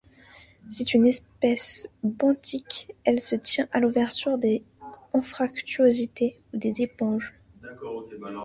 [0.71, 4.63] C'est une espèce benthique, elle se tient à l’ouverture des
[5.13, 7.35] anfractuosités ou des éponges.